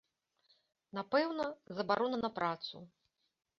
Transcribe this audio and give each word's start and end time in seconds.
Напэўна, 0.99 1.45
забарона 1.81 2.17
на 2.25 2.33
працу. 2.41 2.75